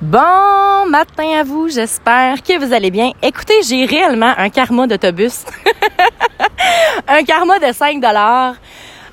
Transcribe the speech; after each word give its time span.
Bon 0.00 0.86
matin 0.88 1.40
à 1.40 1.42
vous, 1.42 1.68
j'espère 1.68 2.40
que 2.44 2.56
vous 2.64 2.72
allez 2.72 2.92
bien. 2.92 3.10
Écoutez, 3.20 3.62
j'ai 3.68 3.84
réellement 3.84 4.32
un 4.38 4.48
karma 4.48 4.86
d'autobus. 4.86 5.44
un 7.08 7.24
karma 7.24 7.58
de 7.58 7.72
5 7.72 8.00
dollars. 8.00 8.54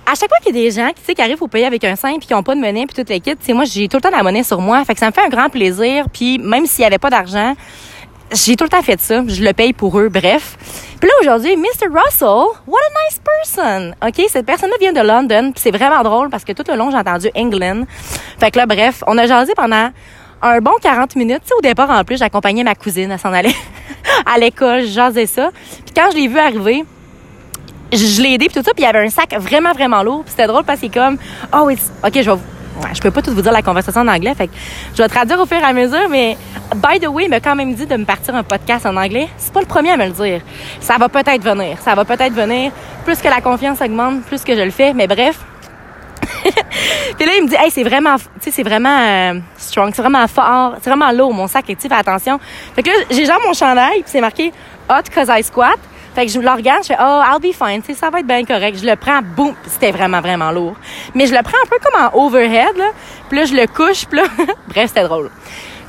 À 0.06 0.14
chaque 0.14 0.30
fois 0.30 0.38
qu'il 0.44 0.56
y 0.56 0.60
a 0.60 0.62
des 0.62 0.70
gens 0.70 0.90
qui, 0.90 1.02
tu 1.02 1.06
sais, 1.06 1.16
qui 1.16 1.24
arrivent 1.24 1.42
au 1.42 1.48
pays 1.48 1.66
avec 1.66 1.84
un 1.86 1.96
5 1.96 2.20
puis 2.20 2.28
qui 2.28 2.36
ont 2.36 2.44
pas 2.44 2.54
de 2.54 2.60
monnaie 2.60 2.86
puis 2.86 2.96
toute 2.96 3.10
l'équipe, 3.10 3.40
tu 3.40 3.48
sais, 3.48 3.54
moi, 3.54 3.64
j'ai 3.66 3.88
tout 3.88 3.98
le 3.98 4.02
temps 4.02 4.12
de 4.12 4.16
la 4.16 4.22
monnaie 4.22 4.44
sur 4.44 4.62
moi. 4.62 4.86
Fait 4.86 4.94
que 4.94 5.00
ça 5.00 5.08
me 5.08 5.12
fait 5.12 5.26
un 5.26 5.30
grand 5.30 5.50
plaisir. 5.50 6.06
Puis 6.14 6.38
même 6.38 6.68
s'il 6.68 6.84
y 6.84 6.86
avait 6.86 7.00
pas 7.00 7.10
d'argent, 7.10 7.56
j'ai 8.32 8.56
tout 8.56 8.66
le 8.66 8.70
temps 8.70 8.84
fait 8.84 9.02
ça. 9.02 9.24
Je 9.28 9.44
le 9.44 9.54
paye 9.54 9.74
pour 9.74 10.00
eux. 10.00 10.10
Bref. 10.10 10.56
Puis 11.00 11.10
là, 11.10 11.16
aujourd'hui, 11.22 11.58
Mr. 11.58 11.88
Russell, 11.92 12.60
what 12.68 12.80
a 12.80 13.10
nice 13.10 13.20
person. 13.24 13.92
OK? 14.06 14.24
Cette 14.30 14.46
personne-là 14.46 14.76
vient 14.80 14.94
de 14.94 15.02
London. 15.02 15.52
C'est 15.56 15.72
vraiment 15.72 16.04
drôle 16.04 16.30
parce 16.30 16.44
que 16.44 16.52
tout 16.54 16.64
le 16.70 16.78
long, 16.78 16.92
j'ai 16.92 16.98
entendu 16.98 17.32
England. 17.36 17.86
Fait 18.40 18.52
que 18.52 18.60
là, 18.60 18.68
bref, 18.68 19.04
on 19.08 19.18
a 19.18 19.26
jasé 19.26 19.54
pendant 19.56 19.90
un 20.46 20.60
bon 20.60 20.74
40 20.82 21.16
minutes. 21.16 21.42
Tu 21.44 21.50
sais, 21.50 21.54
au 21.58 21.62
départ, 21.62 21.90
en 21.90 22.04
plus, 22.04 22.18
j'accompagnais 22.18 22.64
ma 22.64 22.76
cousine 22.76 23.12
à 23.12 23.18
s'en 23.18 23.34
aller 23.34 23.54
à 24.26 24.38
l'école, 24.38 24.82
je 24.82 24.92
jasais 24.92 25.26
ça. 25.26 25.50
Puis 25.86 25.94
quand 25.96 26.12
je 26.12 26.18
l'ai 26.18 26.28
vu 26.28 26.38
arriver, 26.38 26.86
je 27.92 28.22
l'ai 28.22 28.34
aidé 28.34 28.48
puis 28.48 28.56
tout 28.56 28.64
ça, 28.64 28.72
puis 28.74 28.84
il 28.84 28.86
y 28.86 28.90
avait 28.90 29.06
un 29.06 29.10
sac 29.10 29.34
vraiment 29.38 29.72
vraiment 29.72 30.04
lourd, 30.04 30.24
puis 30.24 30.32
c'était 30.32 30.48
drôle 30.48 30.64
parce 30.64 30.80
qu'il 30.80 30.90
est 30.90 30.94
comme 30.94 31.18
oh 31.54 31.64
oui, 31.66 31.78
OK, 32.04 32.14
je 32.14 32.20
vais 32.20 32.32
ouais, 32.32 32.90
je 32.94 33.02
peux 33.02 33.12
pas 33.12 33.22
tout 33.22 33.32
vous 33.32 33.42
dire 33.42 33.52
la 33.52 33.62
conversation 33.62 34.02
en 34.02 34.08
anglais, 34.08 34.34
fait 34.36 34.48
que 34.48 34.54
je 34.94 35.02
vais 35.02 35.08
traduire 35.08 35.40
au 35.40 35.46
fur 35.46 35.58
et 35.58 35.64
à 35.64 35.72
mesure, 35.74 36.10
mais 36.10 36.38
by 36.76 37.00
the 37.00 37.08
way, 37.08 37.26
il 37.26 37.30
m'a 37.30 37.40
quand 37.40 37.56
même 37.56 37.74
dit 37.74 37.86
de 37.86 37.96
me 37.96 38.06
partir 38.06 38.36
un 38.36 38.44
podcast 38.44 38.86
en 38.86 38.98
anglais. 38.98 39.30
C'est 39.38 39.54
pas 39.54 39.62
le 39.62 39.68
premier 39.68 39.92
à 39.92 39.98
me 39.98 40.06
le 40.06 40.12
dire. 40.12 40.42
Ça 40.80 40.98
va 40.98 41.10
peut-être 41.10 41.44
venir, 41.44 41.78
ça 41.82 41.96
va 41.96 42.06
peut-être 42.06 42.34
venir. 42.34 42.72
Plus 43.06 43.20
que 43.20 43.28
la 43.28 43.40
confiance 43.40 43.82
augmente, 43.82 44.24
plus 44.24 44.44
que 44.44 44.56
je 44.56 44.62
le 44.62 44.72
fais, 44.72 44.94
mais 44.94 45.08
bref, 45.08 45.40
puis 47.18 47.26
là, 47.26 47.34
il 47.38 47.44
me 47.44 47.48
dit, 47.48 47.56
hey, 47.56 47.72
c'est 47.72 47.84
vraiment, 47.84 48.16
tu 48.18 48.24
sais, 48.42 48.52
c'est 48.52 48.64
vraiment 48.64 49.00
euh, 49.00 49.40
strong, 49.58 49.92
c'est 49.94 50.02
vraiment 50.02 50.28
fort, 50.28 50.76
c'est 50.82 50.90
vraiment 50.90 51.12
lourd, 51.12 51.34
mon 51.34 51.48
sac, 51.48 51.70
et 51.70 51.76
tu 51.76 51.88
fais 51.88 51.96
attention. 51.96 52.40
Fait 52.76 52.84
que 52.84 52.90
là, 52.90 52.96
j'ai 53.10 53.26
genre 53.26 53.40
mon 53.46 53.54
chandail, 53.54 54.02
puis 54.02 54.12
c'est 54.12 54.22
marqué 54.22 54.52
hot 54.90 55.10
cause 55.14 55.28
I 55.30 55.44
squat. 55.44 55.80
Fait 56.14 56.26
que 56.26 56.32
je 56.32 56.40
le 56.40 56.50
regarde, 56.50 56.84
je 56.84 56.88
fais, 56.88 56.98
oh, 57.00 57.22
I'll 57.26 57.42
be 57.42 57.54
fine, 57.54 57.82
tu 57.82 57.94
sais, 57.94 58.00
ça 58.00 58.10
va 58.10 58.20
être 58.20 58.28
bien 58.28 58.46
correct. 58.46 58.80
Je 58.82 58.86
le 58.86 58.96
prends, 58.96 59.20
boum, 59.22 59.54
c'était 59.68 59.92
vraiment, 59.92 60.22
vraiment 60.22 60.52
lourd. 60.52 60.76
Mais 61.14 61.28
je 61.28 61.34
le 61.34 61.42
prends 61.42 61.58
un 61.62 61.68
peu 61.70 61.78
comme 61.84 62.02
en 62.02 62.26
overhead, 62.26 62.78
là. 62.78 62.92
Puis 63.28 63.38
là, 63.38 63.46
je 63.46 63.54
le 63.54 63.68
couche, 63.68 64.06
puis 64.06 64.20
là, 64.20 64.26
bref, 64.68 64.88
c'était 64.88 65.04
drôle. 65.04 65.30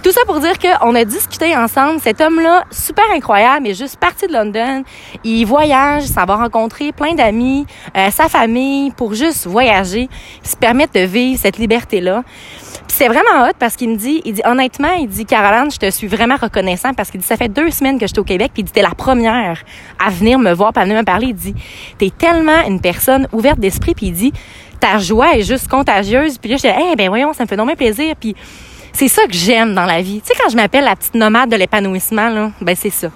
Tout 0.07 0.13
ça 0.13 0.21
pour 0.25 0.39
dire 0.39 0.57
qu'on 0.61 0.95
a 0.95 1.05
discuté 1.05 1.57
ensemble. 1.57 1.99
Cet 2.01 2.21
homme-là, 2.21 2.63
super 2.71 3.03
incroyable, 3.13 3.67
est 3.67 3.75
juste 3.75 3.97
parti 3.97 4.29
de 4.29 4.33
London. 4.33 4.85
Il 5.25 5.45
voyage, 5.47 6.05
ça 6.05 6.25
va 6.25 6.37
rencontrer 6.37 6.93
plein 6.93 7.15
d'amis, 7.15 7.67
euh, 7.97 8.09
sa 8.13 8.29
famille, 8.29 8.93
pour 8.93 9.15
juste 9.15 9.49
voyager, 9.49 10.09
se 10.45 10.57
permettre 10.57 10.93
de 10.93 11.01
vivre 11.01 11.41
cette 11.41 11.59
liberté-là. 11.59 12.23
Puis 12.87 12.97
c'est 12.97 13.09
vraiment 13.09 13.49
hot 13.49 13.55
parce 13.59 13.75
qu'il 13.75 13.89
me 13.89 13.97
dit, 13.97 14.23
il 14.25 14.35
dit 14.35 14.43
honnêtement, 14.45 14.93
il 14.93 15.09
dit 15.09 15.27
Caroline, 15.27 15.73
je 15.73 15.79
te 15.79 15.91
suis 15.91 16.07
vraiment 16.07 16.37
reconnaissant 16.37 16.95
parce 16.95 17.11
qu'il 17.11 17.19
dit 17.19 17.27
ça 17.27 17.37
fait 17.37 17.49
deux 17.49 17.73
semaines 17.73 17.99
que 17.99 18.07
j'étais 18.07 18.21
au 18.21 18.25
Québec 18.25 18.53
puis 18.55 18.63
il 18.63 18.67
dit 18.67 18.71
t'es 18.73 18.83
la 18.83 18.95
première 18.95 19.65
à 19.99 20.11
venir 20.11 20.39
me 20.39 20.53
voir, 20.53 20.71
à 20.77 20.85
venir 20.85 20.99
me 20.99 21.05
parler. 21.05 21.27
Il 21.31 21.35
dit 21.35 21.57
t'es 21.99 22.13
tellement 22.17 22.65
une 22.69 22.81
personne 22.81 23.27
ouverte 23.33 23.59
d'esprit 23.59 23.97
puis 23.97 24.07
il 24.07 24.13
dit 24.13 24.33
ta 24.79 24.99
joie 24.99 25.37
est 25.37 25.43
juste 25.43 25.67
contagieuse. 25.67 26.39
Puis 26.39 26.49
là 26.53 26.59
je 26.59 26.63
dis 26.63 26.75
eh 26.93 26.95
ben 26.95 27.09
voyons, 27.09 27.33
ça 27.33 27.43
me 27.43 27.49
fait 27.49 27.57
non 27.57 27.67
plaisir 27.75 28.15
puis 28.15 28.37
c'est 28.97 29.09
ça 29.09 29.27
que 29.27 29.35
j'aime 29.35 29.75
dans 29.75 29.85
la 29.85 30.01
vie. 30.01 30.23
Tu 30.23 30.29
sais, 30.29 30.35
quand 30.43 30.49
je 30.49 30.57
m'appelle 30.57 30.85
la 30.85 30.97
petite 30.97 31.15
nomade 31.15 31.51
de 31.51 31.57
l'épanouissement, 31.57 32.51
ben 32.63 32.75
c'est 32.75 32.89
ça. 32.89 33.09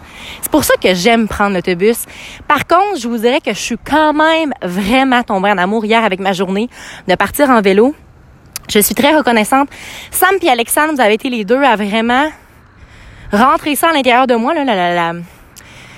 C'est 0.42 0.50
pour 0.50 0.62
ça 0.62 0.74
que 0.76 0.92
j'aime 0.92 1.26
prendre 1.26 1.54
l'autobus. 1.54 2.04
Par 2.46 2.66
contre, 2.66 3.00
je 3.00 3.08
vous 3.08 3.16
dirais 3.16 3.40
que 3.40 3.54
je 3.54 3.58
suis 3.58 3.78
quand 3.78 4.12
même 4.12 4.52
vraiment 4.60 5.22
tombée 5.22 5.50
en 5.50 5.56
amour 5.56 5.86
hier 5.86 6.04
avec 6.04 6.20
ma 6.20 6.34
journée 6.34 6.68
de 7.08 7.14
partir 7.14 7.48
en 7.48 7.62
vélo. 7.62 7.94
Je 8.68 8.78
suis 8.78 8.94
très 8.94 9.16
reconnaissante. 9.16 9.70
Sam 10.10 10.36
et 10.42 10.50
Alexandre, 10.50 10.92
vous 10.92 11.00
avez 11.00 11.14
été 11.14 11.30
les 11.30 11.46
deux 11.46 11.62
à 11.62 11.76
vraiment 11.76 12.30
rentrer 13.32 13.74
ça 13.74 13.88
à 13.88 13.94
l'intérieur 13.94 14.26
de 14.26 14.34
moi. 14.34 14.52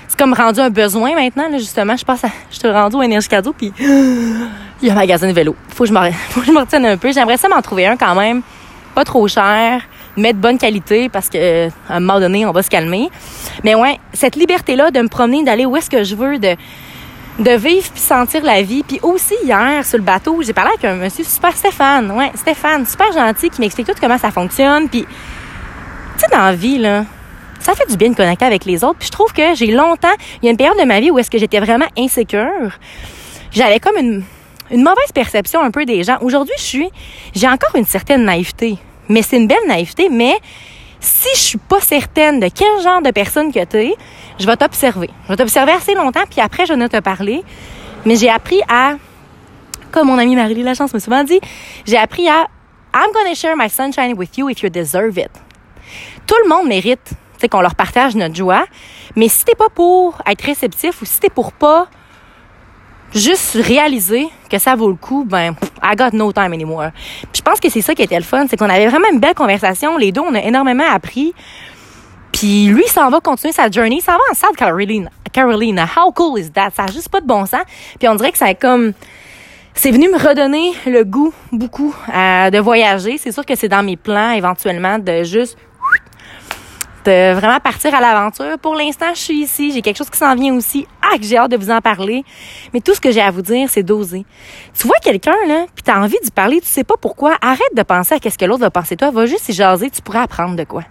C'est 0.06 0.17
comme 0.17 0.33
rendu 0.33 0.61
un 0.61 0.70
besoin 0.70 1.17
maintenant, 1.17 1.48
justement. 1.58 1.96
Je 1.96 2.05
passe 2.05 2.22
à... 2.22 2.28
Je 2.52 2.61
te 2.61 2.69
rendu 2.69 2.94
au 2.94 3.02
Énergie 3.02 3.27
Cadeau, 3.27 3.52
puis 3.52 3.73
il 3.80 4.48
y 4.80 4.90
a 4.90 4.92
un 4.92 4.96
magasin 4.96 5.27
de 5.27 5.33
vélo. 5.33 5.56
Faut 5.70 5.83
que 5.83 5.89
je 5.89 5.95
me, 5.95 6.11
Faut 6.30 6.40
retienne 6.40 6.86
un 6.86 6.96
peu. 6.96 7.12
J'aimerais 7.12 7.36
ça 7.36 7.48
m'en 7.48 7.61
trouver 7.61 7.86
un 7.89 7.96
quand 7.96 8.14
même 8.14 8.42
pas 8.95 9.05
trop 9.05 9.27
cher, 9.29 9.83
mais 10.17 10.33
de 10.33 10.39
bonne 10.39 10.58
qualité 10.58 11.08
parce 11.08 11.29
que 11.29 11.69
à 11.89 11.97
un 11.97 12.01
moment 12.01 12.20
donné, 12.20 12.47
on 12.47 12.53
va 12.53 12.63
se 12.63 12.70
calmer. 12.70 13.11
Mais 13.64 13.75
ouais, 13.75 13.98
cette 14.13 14.36
liberté-là 14.36 14.91
de 14.91 15.01
me 15.01 15.08
promener, 15.08 15.42
d'aller 15.45 15.67
où 15.67 15.77
est-ce 15.77 15.91
que 15.91 16.05
je 16.05 16.14
veux, 16.14 16.39
de 16.39 16.57
de 17.39 17.51
vivre 17.53 17.89
puis 17.91 18.01
sentir 18.01 18.45
la 18.45 18.63
vie. 18.63 18.83
Puis 18.83 19.01
aussi 19.03 19.35
hier 19.42 19.85
sur 19.85 19.98
le 19.98 20.05
bateau, 20.05 20.42
j'ai 20.42 20.53
parlé 20.53 20.70
avec 20.70 20.85
un 20.85 20.97
monsieur 20.97 21.25
super 21.25 21.57
Stéphane, 21.57 22.11
ouais, 22.11 22.30
Stéphane, 22.35 22.86
super 22.86 23.11
gentil 23.13 23.51
qui 23.51 23.61
m'explique 23.61 23.86
tout 23.86 23.95
comment 24.01 24.19
ça 24.19 24.30
fonctionne. 24.30 24.89
Puis 24.89 25.03
tu 25.03 25.09
sais 26.19 26.27
dans 26.30 26.45
la 26.45 26.55
vie 26.55 26.79
là, 26.79 27.05
ça 27.59 27.74
fait 27.74 27.89
du 27.89 27.97
bien 27.97 28.11
de 28.11 28.14
connecter 28.14 28.45
avec 28.45 28.64
les 28.64 28.85
autres. 28.85 28.98
Puis 28.98 29.07
je 29.07 29.13
trouve 29.13 29.33
que 29.33 29.55
j'ai 29.55 29.69
longtemps, 29.69 30.13
il 30.42 30.47
y 30.47 30.48
a 30.48 30.51
une 30.51 30.57
période 30.57 30.79
de 30.79 30.85
ma 30.85 31.01
vie 31.01 31.11
où 31.11 31.19
est-ce 31.19 31.30
que 31.30 31.39
j'étais 31.39 31.61
vraiment 31.61 31.86
insécure. 31.98 32.79
J'avais 33.51 33.80
comme 33.80 33.97
une 33.97 34.24
une 34.72 34.83
mauvaise 34.83 35.12
perception 35.14 35.60
un 35.62 35.70
peu 35.70 35.84
des 35.84 36.02
gens. 36.02 36.18
Aujourd'hui, 36.22 36.55
je 36.56 36.62
suis, 36.62 36.90
j'ai 37.34 37.48
encore 37.48 37.77
une 37.77 37.84
certaine 37.84 38.24
naïveté, 38.24 38.78
mais 39.08 39.22
c'est 39.22 39.36
une 39.36 39.46
belle 39.46 39.66
naïveté, 39.68 40.08
mais 40.08 40.34
si 40.98 41.28
je 41.34 41.40
suis 41.40 41.58
pas 41.58 41.80
certaine 41.80 42.40
de 42.40 42.48
quel 42.48 42.80
genre 42.82 43.02
de 43.02 43.11
personne 43.11 43.52
que 43.52 43.64
tu 43.64 43.77
es, 43.77 43.94
je 44.38 44.46
vais 44.46 44.56
t'observer. 44.56 45.11
Je 45.24 45.28
vais 45.28 45.36
t'observer 45.36 45.72
assez 45.72 45.94
longtemps, 45.94 46.24
puis 46.28 46.40
après, 46.40 46.66
je 46.66 46.72
vais 46.72 46.88
te 46.88 47.00
parler. 47.00 47.42
Mais 48.05 48.16
j'ai 48.16 48.30
appris 48.30 48.61
à, 48.68 48.96
comme 49.90 50.08
mon 50.08 50.18
amie 50.18 50.34
Marie 50.34 50.62
Lachance 50.62 50.92
m'a 50.92 51.00
souvent 51.00 51.22
dit, 51.22 51.40
j'ai 51.86 51.98
appris 51.98 52.28
à 52.28 52.48
I'm 52.94 53.12
gonna 53.14 53.34
share 53.34 53.56
my 53.56 53.70
sunshine 53.70 54.14
with 54.16 54.36
you 54.36 54.48
if 54.48 54.62
you 54.62 54.68
deserve 54.68 55.18
it. 55.18 55.30
Tout 56.27 56.36
le 56.44 56.48
monde 56.48 56.68
mérite 56.68 57.14
qu'on 57.48 57.61
leur 57.61 57.74
partage 57.74 58.14
notre 58.14 58.34
joie, 58.34 58.64
mais 59.16 59.28
si 59.28 59.44
t'es 59.44 59.55
pas 59.55 59.68
pour 59.68 60.18
être 60.27 60.42
réceptif 60.42 61.02
ou 61.02 61.05
si 61.05 61.20
t'es 61.20 61.30
pour 61.30 61.52
pas 61.52 61.88
juste 63.14 63.55
réaliser 63.55 64.28
que 64.50 64.58
ça 64.58 64.74
vaut 64.74 64.89
le 64.89 64.96
coup, 64.96 65.24
ben, 65.24 65.55
I 65.83 65.96
got 65.96 66.11
no 66.12 66.33
time 66.33 66.52
anymore. 66.52 66.90
Puis 67.33 67.39
je 67.39 67.42
pense 67.42 67.61
que 67.61 67.68
c'est 67.68 67.80
ça 67.80 67.95
qui 67.95 68.02
était 68.02 68.17
le 68.17 68.24
fun, 68.24 68.46
c'est 68.48 68.56
qu'on 68.56 68.70
avait 68.70 68.86
vraiment 68.86 69.08
une 69.12 69.20
belle 69.20 69.34
conversation. 69.34 69.96
Les 69.96 70.12
deux, 70.12 70.20
on 70.20 70.34
a 70.34 70.40
énormément 70.40 70.84
appris. 70.90 71.34
Puis 72.33 72.67
lui, 72.67 72.84
s'en 72.89 73.11
va 73.11 73.20
continuer 73.20 73.52
sa 73.52 73.70
journey. 73.70 74.00
Ça 74.00 74.12
va 74.12 74.18
en 74.30 74.34
South 74.34 74.56
Carolina. 74.56 75.11
Carolina. 75.33 75.86
How 75.96 76.12
cool 76.12 76.39
is 76.39 76.50
that? 76.50 76.70
Ça 76.74 76.84
n'a 76.84 76.92
juste 76.92 77.08
pas 77.08 77.20
de 77.20 77.27
bon 77.27 77.46
sens. 77.46 77.62
Puis 77.98 78.08
on 78.08 78.14
dirait 78.14 78.33
que 78.33 78.39
ça 78.39 78.50
est 78.50 78.61
comme... 78.61 78.92
C'est 79.74 79.90
venu 79.90 80.11
me 80.11 80.18
redonner 80.18 80.73
le 80.86 81.02
goût 81.02 81.33
beaucoup 81.50 81.94
euh, 82.14 82.50
de 82.50 82.58
voyager. 82.58 83.17
C'est 83.17 83.33
sûr 83.33 83.46
que 83.46 83.55
c'est 83.55 83.68
dans 83.68 83.83
mes 83.83 83.96
plans 83.96 84.33
éventuellement 84.33 84.98
de 84.98 85.23
juste 85.23 85.56
de 87.05 87.33
vraiment 87.34 87.58
partir 87.58 87.94
à 87.94 88.00
l'aventure. 88.00 88.58
Pour 88.58 88.74
l'instant, 88.74 89.14
je 89.14 89.20
suis 89.20 89.42
ici. 89.42 89.73
J'ai 89.73 89.83
quelque 89.83 89.96
chose 89.96 90.11
qui 90.11 90.18
s'en 90.18 90.34
vient 90.34 90.55
aussi. 90.55 90.86
Que 91.18 91.23
j'ai 91.24 91.36
hâte 91.36 91.50
de 91.50 91.56
vous 91.56 91.70
en 91.70 91.80
parler. 91.80 92.24
Mais 92.73 92.80
tout 92.80 92.95
ce 92.95 93.00
que 93.00 93.11
j'ai 93.11 93.20
à 93.20 93.30
vous 93.30 93.42
dire, 93.42 93.68
c'est 93.70 93.83
d'oser. 93.83 94.24
Tu 94.78 94.86
vois 94.86 94.98
quelqu'un, 95.02 95.36
là, 95.46 95.67
puis 95.74 95.83
t'as 95.83 96.00
envie 96.00 96.17
d'y 96.23 96.30
parler, 96.30 96.61
tu 96.61 96.67
sais 96.67 96.84
pas 96.84 96.96
pourquoi. 97.00 97.36
Arrête 97.40 97.74
de 97.74 97.83
penser 97.83 98.14
à 98.14 98.18
qu'est-ce 98.18 98.39
que 98.39 98.45
l'autre 98.45 98.61
va 98.61 98.70
penser 98.70 98.96
toi. 98.96 99.11
Va 99.11 99.27
juste 99.27 99.48
y 99.48 99.52
jaser, 99.52 99.90
tu 99.90 100.02
pourrais 100.02 100.20
apprendre 100.20 100.56
de 100.56 100.64
quoi. 100.64 100.83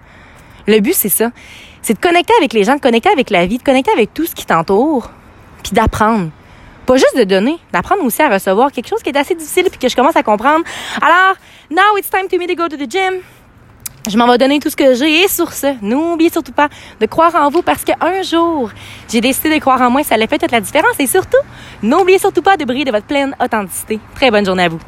Le 0.68 0.80
but, 0.80 0.94
c'est 0.94 1.10
ça. 1.10 1.32
C'est 1.82 1.96
de 1.96 2.00
connecter 2.00 2.34
avec 2.38 2.54
les 2.54 2.64
gens, 2.64 2.76
de 2.76 2.82
connecter 2.82 3.10
avec 3.10 3.30
la 3.30 3.46
vie, 3.46 3.58
de 3.58 3.64
connecter 3.64 3.92
avec 3.92 4.14
tout 4.14 4.26
ce 4.26 4.36
qui 4.36 4.46
t'entoure, 4.46 5.10
puis 5.64 5.74
d'apprendre. 5.74 6.30
Pas 6.86 6.98
juste 6.98 7.18
de 7.18 7.24
donner, 7.24 7.58
d'apprendre 7.72 8.04
aussi 8.04 8.22
à 8.22 8.30
recevoir 8.30 8.72
quelque 8.72 8.88
chose 8.88 9.02
qui 9.02 9.10
est 9.10 9.18
assez 9.18 9.36
difficile 9.36 9.66
puis 9.70 9.80
que 9.80 9.90
je 9.90 9.96
commence 9.96 10.16
à 10.16 10.24
comprendre. 10.24 10.64
Alors, 11.02 11.36
now 11.70 11.98
it's 11.98 12.10
time 12.10 12.28
to 12.28 12.38
me 12.38 12.48
to 12.48 12.56
go 12.56 12.68
to 12.68 12.78
the 12.78 12.90
gym 12.90 13.22
je 14.10 14.18
m'en 14.18 14.28
vais 14.28 14.38
donner 14.38 14.60
tout 14.60 14.70
ce 14.70 14.76
que 14.76 14.94
j'ai. 14.94 15.24
Et 15.24 15.28
sur 15.28 15.54
ce, 15.54 15.76
n'oubliez 15.82 16.32
surtout 16.32 16.52
pas 16.52 16.70
de 17.00 17.06
croire 17.06 17.36
en 17.36 17.50
vous 17.50 17.62
parce 17.62 17.84
qu'un 17.84 18.22
jour, 18.24 18.72
j'ai 19.10 19.22
décidé 19.22 19.56
de 19.56 19.60
croire 19.60 19.82
en 19.82 19.90
moi. 19.90 20.04
Ça 20.04 20.16
allait 20.16 20.28
fait 20.28 20.40
toute 20.40 20.52
la 20.52 20.62
différence. 20.62 21.00
Et 21.00 21.08
surtout, 21.08 21.38
n'oubliez 21.84 22.20
surtout 22.20 22.42
pas 22.42 22.58
de 22.58 22.66
briller 22.66 22.86
de 22.86 22.92
votre 22.92 23.06
pleine 23.06 23.36
authenticité. 23.40 24.00
Très 24.16 24.32
bonne 24.32 24.46
journée 24.46 24.64
à 24.64 24.70
vous. 24.70 24.80